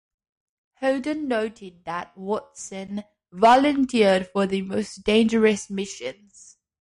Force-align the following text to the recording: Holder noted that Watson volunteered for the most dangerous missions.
Holder 0.79 1.13
noted 1.13 1.85
that 1.85 2.17
Watson 2.17 3.03
volunteered 3.31 4.29
for 4.33 4.47
the 4.47 4.63
most 4.63 5.03
dangerous 5.03 5.69
missions. 5.69 6.57